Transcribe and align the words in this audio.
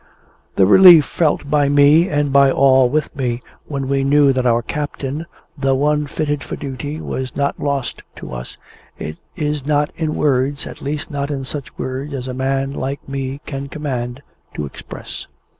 The 0.55 0.65
relief 0.65 1.05
felt 1.05 1.47
by 1.47 1.69
me, 1.69 2.09
and 2.09 2.33
by 2.33 2.49
all 2.49 2.89
with 2.89 3.15
me, 3.15 3.39
when 3.67 3.87
we 3.87 4.03
knew 4.03 4.33
that 4.33 4.47
our 4.47 4.63
captain, 4.63 5.27
though 5.55 5.87
unfitted 5.89 6.43
for 6.43 6.55
duty, 6.55 6.99
was 6.99 7.35
not 7.35 7.59
lost 7.59 8.01
to 8.15 8.33
us, 8.33 8.57
it 8.97 9.17
is 9.35 9.63
not 9.63 9.91
in 9.95 10.15
words 10.15 10.65
at 10.65 10.81
least, 10.81 11.11
not 11.11 11.29
in 11.29 11.45
such 11.45 11.77
words 11.77 12.15
as 12.15 12.27
a 12.27 12.33
man 12.33 12.73
like 12.73 13.07
me 13.07 13.41
can 13.45 13.69
command 13.69 14.23
to 14.55 14.65
express. 14.65 15.27